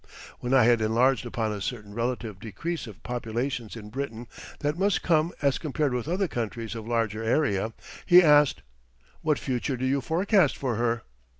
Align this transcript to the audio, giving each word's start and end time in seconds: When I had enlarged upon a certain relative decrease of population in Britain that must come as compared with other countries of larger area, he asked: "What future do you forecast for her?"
When 0.39 0.51
I 0.51 0.63
had 0.63 0.81
enlarged 0.81 1.27
upon 1.27 1.51
a 1.51 1.61
certain 1.61 1.93
relative 1.93 2.39
decrease 2.39 2.87
of 2.87 3.03
population 3.03 3.69
in 3.75 3.91
Britain 3.91 4.25
that 4.61 4.75
must 4.75 5.03
come 5.03 5.31
as 5.43 5.59
compared 5.59 5.93
with 5.93 6.07
other 6.07 6.27
countries 6.27 6.73
of 6.73 6.87
larger 6.87 7.21
area, 7.23 7.71
he 8.07 8.23
asked: 8.23 8.63
"What 9.21 9.37
future 9.37 9.77
do 9.77 9.85
you 9.85 10.01
forecast 10.01 10.57
for 10.57 10.73
her?" 10.75 11.03